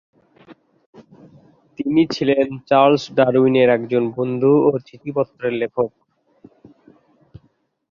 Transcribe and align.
তিনি 1.77 2.01
ছিলেন 2.15 2.47
চার্লস 2.69 3.03
ডারউইনের 3.17 3.69
একজন 3.77 4.03
বন্ধু 4.17 4.51
ও 4.67 4.79
চিঠিপত্রের 4.87 5.53
লেখক। 5.61 5.89